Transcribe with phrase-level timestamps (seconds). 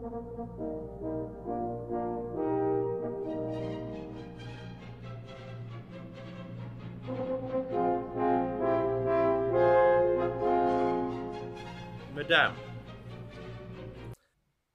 [0.00, 0.16] Madame,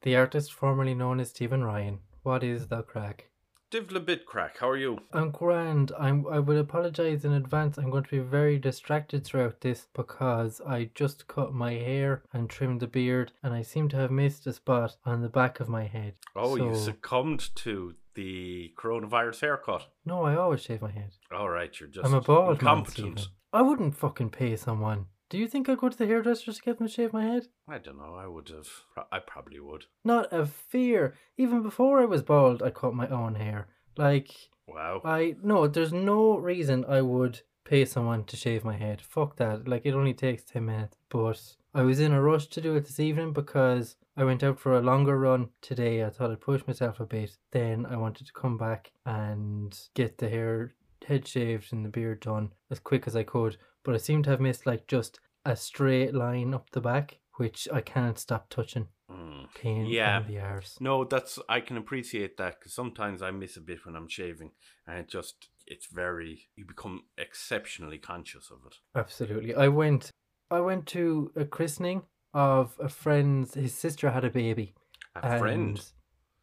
[0.04, 2.02] The artist formerly known as Stephen Ryan.
[2.22, 3.30] What is the crack?
[3.76, 5.00] Divla bit crack, how are you?
[5.12, 5.92] I'm grand.
[6.00, 6.26] I'm.
[6.28, 7.78] I would apologize in advance.
[7.78, 12.50] I'm going to be very distracted throughout this because I just cut my hair and
[12.50, 15.68] trimmed the beard, and I seem to have missed a spot on the back of
[15.68, 16.14] my head.
[16.38, 19.88] Oh, you succumbed to the coronavirus haircut.
[20.06, 21.12] No, I always shave my head.
[21.30, 23.20] All right, you're just I'm a bald man, incompetent.
[23.20, 23.34] Stephen.
[23.52, 25.08] I wouldn't fucking pay someone.
[25.36, 27.50] Do you think I'd go to the hairdresser to get them to shave my head?
[27.68, 28.16] I don't know.
[28.16, 28.70] I would have.
[29.12, 29.84] I probably would.
[30.06, 31.16] Not a fear.
[31.36, 33.68] Even before I was bald, I cut my own hair.
[33.98, 34.34] Like,
[34.66, 35.02] Wow.
[35.04, 39.02] I no, there's no reason I would pay someone to shave my head.
[39.02, 39.68] Fuck that.
[39.68, 40.96] Like it only takes ten minutes.
[41.10, 41.42] But
[41.74, 44.78] I was in a rush to do it this evening because I went out for
[44.78, 46.06] a longer run today.
[46.06, 47.36] I thought I'd push myself a bit.
[47.52, 50.76] Then I wanted to come back and get the hair
[51.06, 53.58] head shaved and the beard done as quick as I could.
[53.84, 57.68] But I seem to have missed like just a straight line up the back, which
[57.72, 58.88] I can't stop touching.
[59.12, 59.54] Mm.
[59.54, 60.22] Pain Yeah.
[60.22, 60.78] in the arse.
[60.82, 64.52] No, that's I can appreciate that because sometimes I miss a bit when I'm shaving,
[64.88, 68.76] and it just it's very you become exceptionally conscious of it.
[68.96, 69.54] Absolutely.
[69.54, 70.10] I went
[70.50, 74.74] I went to a christening of a friend's his sister had a baby.
[75.16, 75.80] A friend,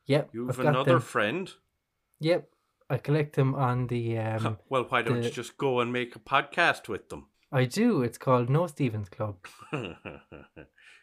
[0.06, 0.30] Yep.
[0.32, 1.00] you've another them.
[1.02, 1.52] friend.
[2.20, 2.48] Yep.
[2.88, 6.14] I collect them on the um well, why don't the- you just go and make
[6.14, 7.26] a podcast with them?
[7.52, 8.02] I do.
[8.02, 9.36] It's called No Stevens Club
[9.72, 9.94] go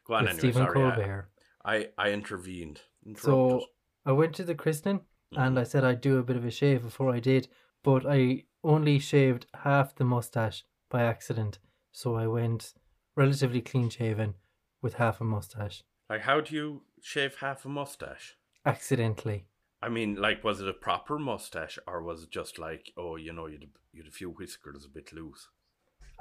[0.10, 0.34] on, anyway.
[0.40, 1.30] Stephen sorry, I- Colbert.
[1.66, 2.82] I, I intervened.
[3.18, 3.66] So
[4.06, 5.44] I went to the christening Mm-hmm.
[5.44, 7.50] and I said I'd do a bit of a shave before I did,
[7.84, 11.60] but I only shaved half the mustache by accident.
[11.92, 12.74] So I went
[13.16, 14.34] relatively clean shaven
[14.82, 15.84] with half a mustache.
[16.10, 18.38] like, how do you shave half a mustache?
[18.66, 19.46] Accidentally.
[19.84, 23.32] I mean, like, was it a proper mustache, or was it just like, oh, you
[23.32, 25.48] know, you'd you'd a few whiskers a bit loose?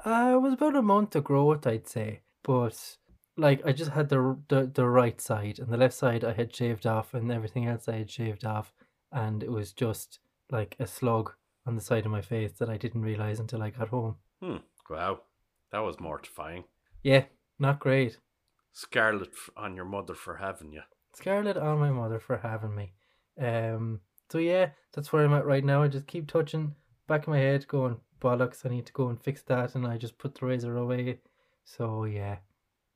[0.05, 2.21] Uh, it was about a month of growth, I'd say.
[2.43, 2.97] But
[3.37, 6.55] like, I just had the, the the right side, and the left side I had
[6.55, 8.73] shaved off, and everything else I had shaved off,
[9.13, 10.21] and it was just
[10.51, 11.33] like a slug
[11.67, 14.17] on the side of my face that I didn't realize until I got home.
[14.43, 14.57] Hmm.
[14.89, 15.21] Wow,
[15.73, 16.65] that was mortifying.
[17.03, 17.25] Yeah,
[17.59, 18.19] not great.
[18.73, 20.83] Scarlet on your mother for having you.
[21.15, 22.93] Scarlet on my mother for having me.
[23.41, 24.01] Um.
[24.31, 25.83] So yeah, that's where I'm at right now.
[25.83, 26.75] I just keep touching
[27.07, 28.65] back of my head, going bollocks.
[28.65, 31.21] I need to go and fix that, and I just put the razor away.
[31.65, 32.39] So yeah,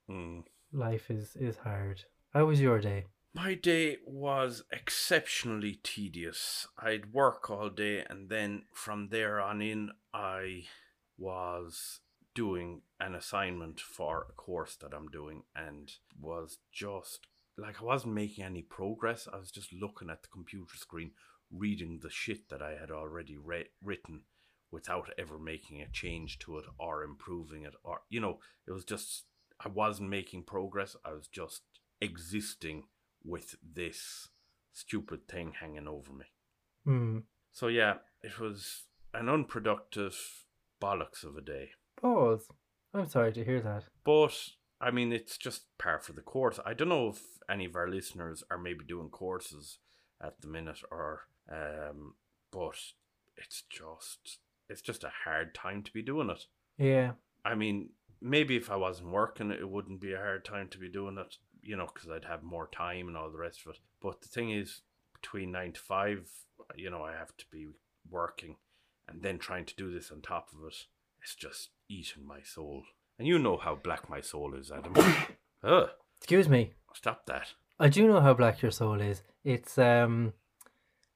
[0.08, 0.40] Hmm.
[0.72, 2.04] life is is hard.
[2.32, 3.06] How was your day?
[3.34, 6.66] My day was exceptionally tedious.
[6.78, 10.64] I'd work all day, and then from there on in, I
[11.18, 12.00] was
[12.34, 18.14] doing an assignment for a course that I'm doing, and was just like I wasn't
[18.14, 19.28] making any progress.
[19.32, 21.12] I was just looking at the computer screen,
[21.50, 24.24] reading the shit that I had already re- written
[24.72, 28.84] without ever making a change to it or improving it, or you know, it was
[28.84, 29.24] just
[29.64, 30.96] I wasn't making progress.
[31.04, 31.62] I was just
[32.00, 32.84] existing
[33.24, 34.28] with this
[34.72, 36.24] stupid thing hanging over me.
[36.84, 37.18] Hmm.
[37.52, 38.84] So yeah, it was
[39.14, 40.18] an unproductive
[40.82, 41.70] bollocks of a day.
[42.00, 42.48] Pause.
[42.94, 43.84] I'm sorry to hear that.
[44.04, 44.36] But
[44.80, 46.58] I mean, it's just par for the course.
[46.64, 49.78] I don't know if any of our listeners are maybe doing courses
[50.20, 52.14] at the minute, or um,
[52.50, 52.76] but
[53.36, 56.44] it's just it's just a hard time to be doing it.
[56.78, 57.12] Yeah.
[57.44, 57.90] I mean,
[58.20, 61.36] maybe if I wasn't working, it wouldn't be a hard time to be doing it,
[61.62, 63.78] you know, because I'd have more time and all the rest of it.
[64.00, 64.82] But the thing is,
[65.20, 66.28] between nine to five,
[66.76, 67.68] you know, I have to be
[68.10, 68.56] working
[69.08, 70.76] and then trying to do this on top of it.
[71.22, 72.82] It's just eating my soul.
[73.18, 74.94] And you know how black my soul is, Adam.
[75.64, 76.72] Ugh, Excuse me.
[76.94, 77.48] stop that.
[77.78, 79.22] I do know how black your soul is.
[79.44, 80.32] It's um,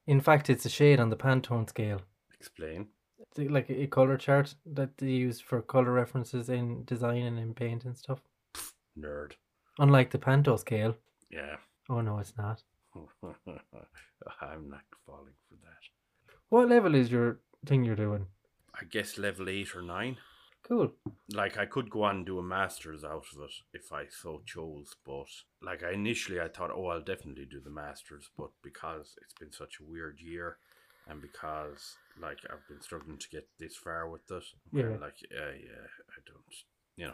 [0.05, 2.01] in fact, it's a shade on the Pantone scale.
[2.33, 2.87] Explain.
[3.37, 7.85] Like a color chart that they use for color references in design and in paint
[7.85, 8.19] and stuff.
[8.97, 9.33] Nerd.
[9.79, 10.95] Unlike the Pantone scale.
[11.29, 11.57] Yeah.
[11.89, 12.63] Oh no, it's not.
[12.95, 16.33] I'm not falling for that.
[16.49, 18.25] What level is your thing you're doing?
[18.73, 20.17] I guess level eight or nine.
[20.67, 20.91] Cool.
[21.33, 24.41] like I could go on and do a master's out of it if I so
[24.45, 25.27] chose, but
[25.61, 29.53] like I initially I thought, oh, I'll definitely do the master's, but because it's been
[29.53, 30.57] such a weird year,
[31.09, 34.97] and because like I've been struggling to get this far with it, Yeah.
[34.99, 36.55] like yeah, yeah, I don't,
[36.95, 37.13] you know,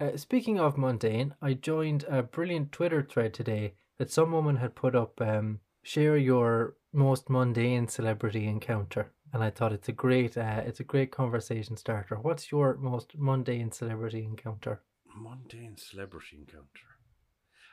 [0.00, 4.74] Uh, speaking of mundane, I joined a brilliant Twitter thread today that some woman had
[4.74, 5.20] put up.
[5.20, 10.80] Um, share your most mundane celebrity encounter, and I thought it's a great, uh, it's
[10.80, 12.16] a great conversation starter.
[12.16, 14.82] What's your most mundane celebrity encounter?
[15.16, 16.88] mundane celebrity encounter.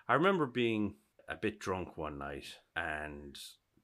[0.07, 0.95] I remember being
[1.27, 3.35] a bit drunk one night and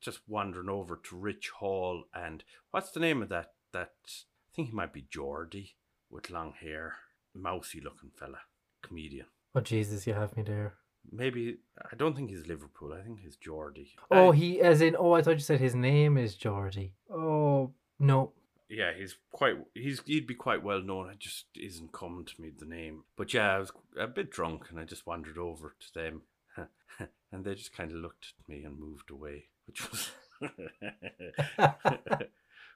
[0.08, 3.52] just wandering over to Rich Hall and what's the name of that?
[3.74, 5.76] That I think he might be Geordie
[6.10, 6.96] with long hair,
[7.36, 8.40] mousy looking fella,
[8.82, 9.26] comedian.
[9.54, 10.76] Oh Jesus, you have me there.
[11.12, 11.58] Maybe
[11.92, 12.94] I don't think he's Liverpool.
[12.94, 13.96] I think he's Geordie.
[14.10, 14.96] Oh, Uh, he as in.
[14.98, 16.94] Oh, I thought you said his name is Geordie.
[17.10, 18.32] Oh no.
[18.70, 19.56] yeah, he's quite.
[19.74, 21.10] He's he'd be quite well known.
[21.10, 23.04] It just isn't coming to me the name.
[23.18, 26.22] But yeah, I was a bit drunk and I just wandered over to them,
[27.32, 30.10] and they just kind of looked at me and moved away, which was,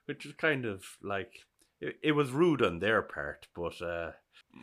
[0.06, 1.32] which was kind of like
[1.80, 4.12] it, it was rude on their part, but uh,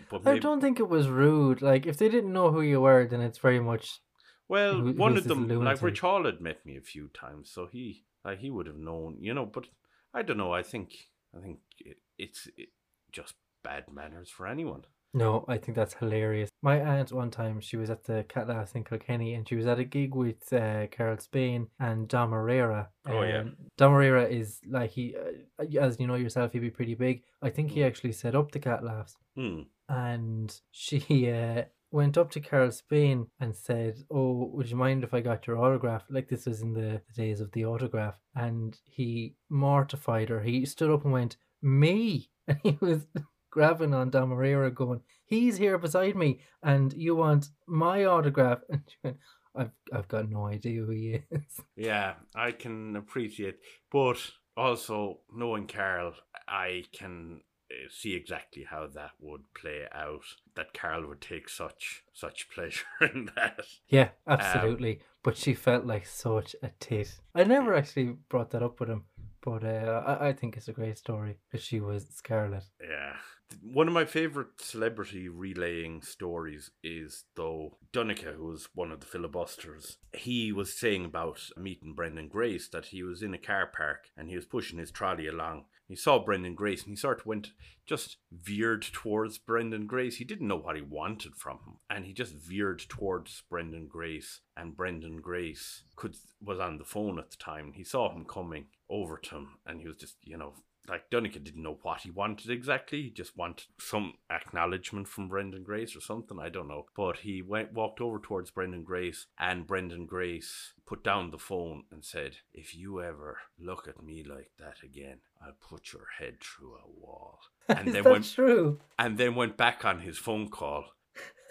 [0.09, 1.61] but I don't think it was rude.
[1.61, 3.99] Like if they didn't know who you were, then it's very much.
[4.47, 5.81] well, who- one of them, like?
[5.81, 9.17] Rich Hall, had met me a few times, so he like he would have known,
[9.19, 9.45] you know.
[9.45, 9.65] But
[10.13, 10.53] I don't know.
[10.53, 10.93] I think
[11.35, 12.69] I think it, it's it,
[13.11, 13.33] just
[13.63, 14.83] bad manners for anyone.
[15.13, 16.49] No, I think that's hilarious.
[16.61, 19.65] My aunt one time she was at the Cat Laughs in Kilkenny and she was
[19.65, 22.89] at a gig with uh, Karl Spain and Dom Herrera.
[23.07, 23.39] Oh, yeah.
[23.39, 27.23] Um, Dom Herrera is like he, uh, as you know yourself, he'd be pretty big.
[27.41, 27.87] I think he Mm.
[27.87, 29.15] actually set up the Cat Laughs.
[29.35, 29.61] Hmm.
[29.87, 35.13] and she uh, went up to Karl Spain and said, "Oh, would you mind if
[35.13, 38.77] I got your autograph?" Like this was in the, the days of the autograph, and
[38.83, 40.41] he mortified her.
[40.43, 43.07] He stood up and went, "Me," and he was
[43.49, 48.81] grabbing on Dom Herrera, going, "He's here beside me, and you want my autograph?" And
[48.87, 49.17] she went,
[49.55, 53.59] "I've I've got no idea who he is." Yeah, I can appreciate,
[53.91, 54.17] but
[54.57, 56.13] also knowing Karl,
[56.47, 57.41] I can
[57.71, 60.25] uh, see exactly how that would play out.
[60.55, 63.61] That Karl would take such such pleasure in that.
[63.87, 65.01] Yeah, absolutely.
[65.23, 67.19] but she felt like such a tit.
[67.35, 69.05] I never actually brought that up with him,
[69.41, 72.63] but uh, I, I think it's a great story because she was Scarlet.
[72.81, 73.15] Yeah.
[73.61, 79.05] One of my favourite celebrity relaying stories is though Dunica, who was one of the
[79.05, 79.97] filibusters.
[80.13, 84.29] He was saying about meeting Brendan Grace that he was in a car park and
[84.29, 85.65] he was pushing his trolley along.
[85.87, 87.51] He saw Brendan Grace and he sort of went
[87.87, 90.17] just veered towards Brendan Grace.
[90.17, 94.41] He didn't know what he wanted from him, and he just veered towards Brendan Grace.
[94.55, 97.73] And Brendan Grace could was on the phone at the time.
[97.73, 100.53] He saw him coming over to him, and he was just you know
[100.89, 103.03] like Dunica didn't know what he wanted exactly.
[103.03, 106.39] He just wanted some acknowledgement from Brendan Grace or something.
[106.39, 106.85] I don't know.
[106.95, 111.83] But he went walked over towards Brendan Grace, and Brendan Grace put down the phone
[111.91, 116.39] and said, "If you ever look at me like that again, I'll put your head
[116.41, 117.39] through a wall."
[117.69, 118.79] And then went true?
[118.97, 120.85] and then went back on his phone call.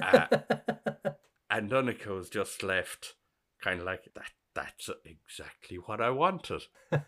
[0.01, 0.29] Uh,
[1.51, 3.15] and Dunica was just left
[3.61, 4.31] kind of like that.
[4.59, 6.63] That's exactly what I wanted.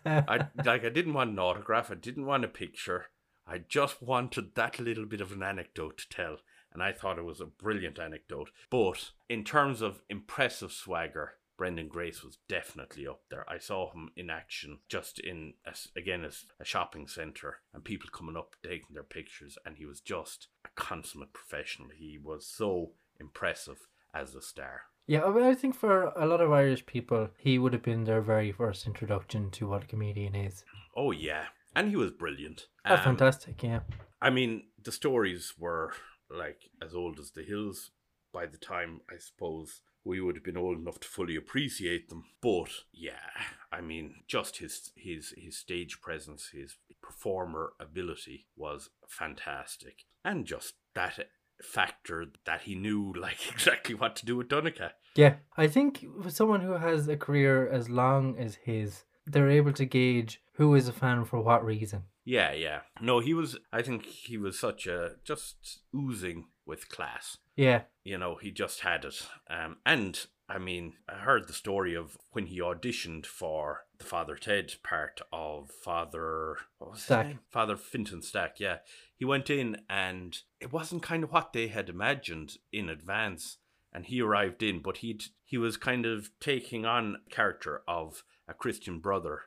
[0.05, 1.91] I like I didn't want an autograph.
[1.91, 3.07] I didn't want a picture.
[3.45, 6.37] I just wanted that little bit of an anecdote to tell,
[6.71, 8.51] and I thought it was a brilliant anecdote.
[8.69, 13.43] But in terms of impressive swagger, Brendan Grace was definitely up there.
[13.49, 18.09] I saw him in action just in a again as a shopping center, and people
[18.13, 21.89] coming up taking their pictures, and he was just a consummate professional.
[21.93, 24.81] He was so impressive as a star.
[25.07, 28.03] yeah, I, mean, I think for a lot of Irish people, he would have been
[28.05, 30.63] their very first introduction to what a comedian is.
[30.95, 32.67] Oh yeah, and he was brilliant.
[32.85, 33.61] Oh, Um, fantastic!
[33.63, 33.81] Yeah,
[34.21, 35.93] I mean, the stories were
[36.29, 37.91] like as old as the hills
[38.33, 42.23] by the time I suppose we would have been old enough to fully appreciate them.
[42.41, 43.29] But yeah,
[43.71, 50.73] I mean, just his his his stage presence, his performer ability was fantastic, and just
[50.95, 51.19] that
[51.63, 54.93] factor that he knew like exactly what to do with Dunica.
[55.15, 55.35] yeah.
[55.57, 59.85] I think for someone who has a career as long as his, they're able to
[59.85, 62.03] gauge who is a fan for what reason.
[62.23, 62.81] Yeah, yeah.
[63.01, 63.57] No, he was.
[63.73, 67.37] I think he was such a just oozing with class.
[67.55, 69.27] Yeah, you know, he just had it.
[69.49, 74.35] Um, and I mean, I heard the story of when he auditioned for the Father
[74.35, 77.37] Ted part of Father what was Stack.
[77.49, 78.59] Father Fintan Stack.
[78.59, 78.79] Yeah,
[79.15, 83.59] he went in, and it wasn't kind of what they had imagined in advance.
[83.93, 88.53] And he arrived in, but he'd he was kind of taking on character of a
[88.53, 89.43] Christian brother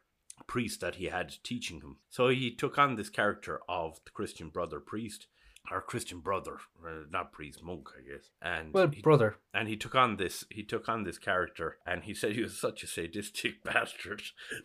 [0.46, 1.99] priest that he had teaching him.
[2.08, 5.26] So he took on this character of the Christian brother priest,
[5.71, 8.30] or Christian brother, uh, not priest, monk, I guess.
[8.42, 9.37] And well, he, brother.
[9.52, 12.59] and he took on this he took on this character, and he said he was
[12.59, 14.23] such a sadistic bastard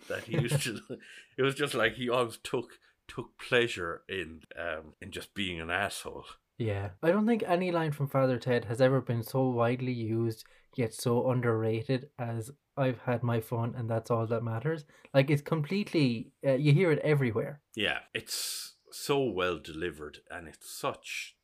[0.07, 0.81] that he used to.
[1.37, 5.69] it was just like he always took took pleasure in um in just being an
[5.69, 6.25] asshole.
[6.57, 10.43] Yeah, I don't think any line from Father Ted has ever been so widely used
[10.75, 14.85] yet so underrated as I've had my fun and that's all that matters.
[15.13, 17.61] Like it's completely, uh, you hear it everywhere.
[17.75, 21.35] Yeah, it's so well delivered, and it's such.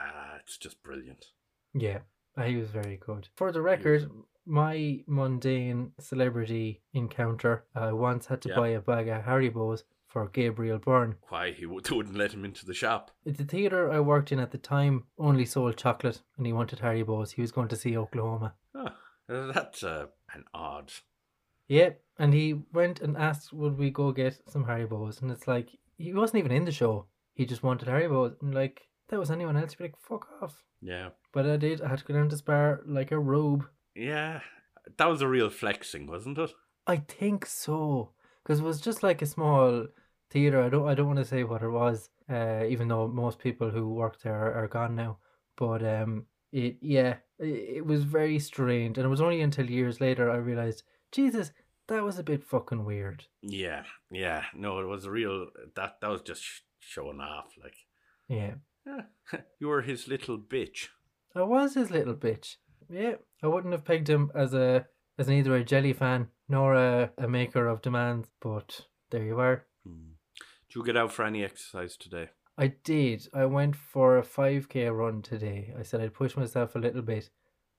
[0.00, 1.26] Ah, it's just brilliant.
[1.72, 2.00] Yeah,
[2.44, 3.28] he was very good.
[3.36, 4.10] For the record,
[4.46, 8.56] my mundane celebrity encounter, I once had to Yeah.
[8.56, 11.16] buy a bag of Haribo's for Gabriel Byrne.
[11.28, 13.10] Why he wouldn't let him into the shop?
[13.24, 17.32] The theatre I worked in at the time only sold chocolate and he wanted Haribo's.
[17.32, 18.54] He was going to see Oklahoma.
[18.74, 18.90] Oh,
[19.28, 20.92] that's uh, an odd.
[21.68, 25.22] Yep, and he went and asked, would we go get some Haribo's?
[25.22, 27.06] And it's like, he wasn't even in the show.
[27.34, 28.36] He just wanted Haribo's.
[28.42, 30.62] And like, if that was anyone else, you'd be like, fuck off.
[30.82, 31.80] Yeah, But I did.
[31.80, 33.66] I had to go down to Spar like a robe.
[33.94, 34.40] yeah.
[34.98, 36.50] That was a real flexing, wasn't it?
[36.86, 38.10] I think so,
[38.42, 39.86] because it was just like a small
[40.30, 40.62] theater.
[40.62, 40.86] I don't.
[40.86, 44.22] I don't want to say what it was, uh, even though most people who worked
[44.22, 45.16] there are, are gone now.
[45.56, 50.02] But um, it yeah, it, it was very strange, and it was only until years
[50.02, 50.82] later I realized,
[51.12, 51.50] Jesus,
[51.88, 53.24] that was a bit fucking weird.
[53.42, 54.44] Yeah, yeah.
[54.54, 55.48] No, it was a real.
[55.76, 57.52] That that was just sh- showing off.
[57.62, 57.76] Like,
[58.28, 58.54] Yeah,
[58.86, 59.02] yeah,
[59.60, 60.88] you were his little bitch.
[61.34, 62.56] I was his little bitch.
[62.90, 64.86] Yeah, I wouldn't have pegged him as a
[65.18, 69.64] as neither a jelly fan nor a, a maker of demands, but there you are.
[69.86, 70.12] Hmm.
[70.68, 72.28] Did you get out for any exercise today?
[72.58, 73.28] I did.
[73.34, 75.72] I went for a 5k run today.
[75.78, 77.30] I said I'd push myself a little bit,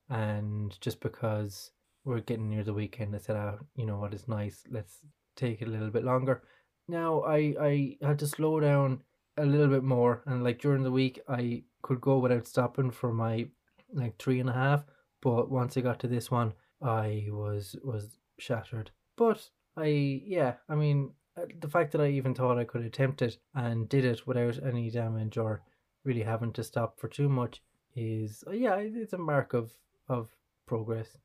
[0.09, 1.71] and just because
[2.05, 4.63] we're getting near the weekend, I said, "Ah, you know what is nice?
[4.69, 4.99] Let's
[5.35, 6.43] take it a little bit longer."
[6.87, 9.03] Now I I had to slow down
[9.37, 13.11] a little bit more, and like during the week, I could go without stopping for
[13.13, 13.47] my
[13.93, 14.85] like three and a half.
[15.21, 18.91] But once I got to this one, I was was shattered.
[19.17, 23.21] But I yeah, I mean uh, the fact that I even thought I could attempt
[23.21, 25.63] it and did it without any damage or
[26.03, 27.61] really having to stop for too much
[27.95, 29.73] is uh, yeah, it's a mark of
[30.07, 30.29] of
[30.67, 31.17] progress.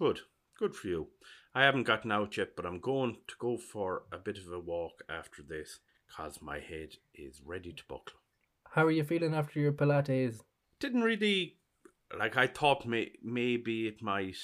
[0.00, 0.20] Good,
[0.58, 1.08] good for you.
[1.54, 4.58] I haven't gotten out yet, but I'm going to go for a bit of a
[4.58, 5.80] walk after this,
[6.16, 8.14] cause my head is ready to buckle.
[8.70, 10.40] How are you feeling after your Pilates?
[10.78, 11.56] Didn't really
[12.18, 12.38] like.
[12.38, 14.38] I thought may, maybe it might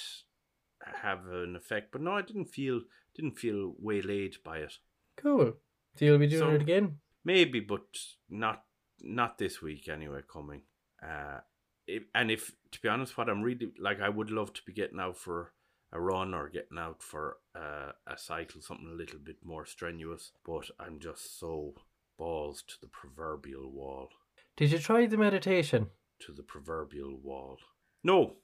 [1.02, 2.82] have an effect, but no, I didn't feel
[3.14, 4.74] didn't feel waylaid by it.
[5.16, 5.54] Cool.
[5.94, 6.98] So you'll be doing So- it again?
[7.24, 7.86] Maybe, but
[8.28, 8.64] not
[9.00, 10.20] not this week anyway.
[10.30, 10.62] Coming,
[11.02, 11.38] uh,
[11.86, 14.72] if, and if to be honest, what I'm really like, I would love to be
[14.72, 15.52] getting out for
[15.92, 20.32] a run or getting out for uh, a cycle, something a little bit more strenuous.
[20.44, 21.74] But I'm just so
[22.18, 24.08] balls to the proverbial wall,
[24.56, 25.88] Did you try the meditation?
[26.20, 27.58] to the proverbial wall.
[28.02, 28.36] No,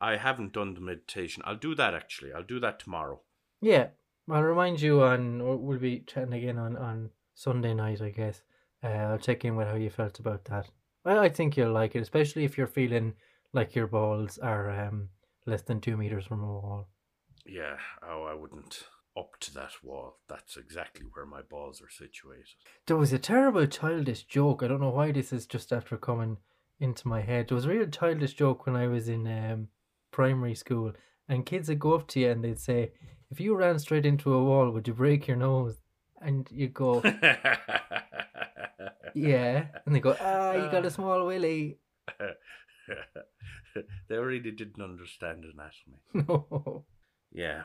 [0.00, 1.42] I haven't done the meditation.
[1.44, 2.32] I'll do that actually.
[2.32, 3.20] I'll do that tomorrow.
[3.60, 3.88] Yeah.
[4.30, 8.42] I'll remind you on we'll be chatting again on, on Sunday night, I guess.
[8.82, 10.68] Uh, I'll check in with how you felt about that.
[11.06, 13.14] I, I think you'll like it, especially if you're feeling
[13.52, 15.08] like your balls are um
[15.46, 16.88] less than two meters from a wall.
[17.44, 17.76] Yeah.
[18.02, 18.84] Oh, I wouldn't
[19.16, 20.18] up to that wall.
[20.28, 22.46] That's exactly where my balls are situated.
[22.86, 24.62] There was a terrible childish joke.
[24.62, 26.36] I don't know why this is just after coming
[26.80, 27.48] into my head.
[27.48, 29.68] There was a real childish joke when I was in um,
[30.10, 30.92] primary school,
[31.28, 32.92] and kids would go up to you and they'd say,
[33.30, 35.78] "If you ran straight into a wall, would you break your nose?"
[36.20, 37.02] And you go,
[39.16, 41.78] "Yeah," and they go, "Ah, you got a small willy."
[44.08, 46.00] they really didn't understand anatomy.
[46.14, 46.84] no,
[47.32, 47.62] Yeah.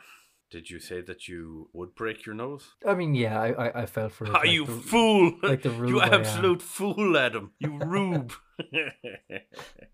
[0.52, 2.76] Did you say that you would break your nose?
[2.86, 4.32] I mean, yeah, I I, I fell for it.
[4.36, 5.32] Ah, like you the- fool!
[5.44, 7.54] like the rube you absolute fool, Adam.
[7.60, 8.34] You rube.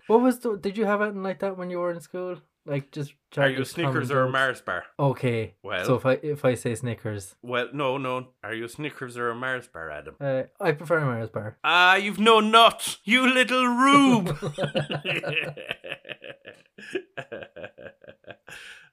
[0.08, 0.58] What was the?
[0.58, 2.42] Did you have anything like that when you were in school?
[2.68, 4.30] Like just Are you a Snickers or a?
[4.30, 4.84] Mars bar?
[5.00, 8.28] Okay, Well, so if I if I say Snickers, well, no, no.
[8.44, 10.16] Are you a Snickers or a Mars bar, Adam?
[10.20, 11.58] uh, I prefer Mars bar.
[11.64, 14.38] Ah, you've no nuts, you little rube.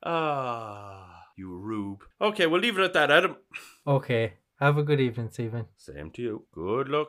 [0.04, 2.02] ah, you rube.
[2.20, 3.36] Okay, we'll leave it at that, Adam.
[3.86, 4.34] Okay.
[4.60, 5.66] Have a good evening, Stephen.
[5.76, 6.44] Same to you.
[6.52, 7.08] Good luck.